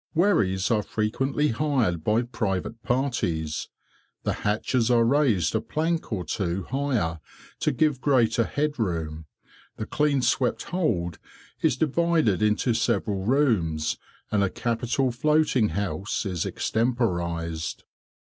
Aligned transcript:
Wherries 0.15 0.71
are 0.71 0.81
frequently 0.81 1.49
hired 1.49 2.03
by 2.03 2.23
private 2.23 2.81
parties, 2.81 3.69
the 4.23 4.33
hatches 4.33 4.89
are 4.89 5.03
raised 5.05 5.53
a 5.53 5.61
plank 5.61 6.11
or 6.11 6.25
two 6.25 6.63
higher 6.71 7.19
to 7.59 7.71
give 7.71 8.01
greater 8.01 8.43
head 8.45 8.79
room, 8.79 9.27
the 9.77 9.85
clean 9.85 10.23
swept 10.23 10.63
hold 10.63 11.19
is 11.61 11.77
divided 11.77 12.41
into 12.41 12.73
several 12.73 13.23
rooms, 13.27 13.99
and 14.31 14.43
a 14.43 14.49
capital 14.49 15.11
floating 15.11 15.69
house 15.69 16.25
is 16.25 16.47
extemporized. 16.47 17.83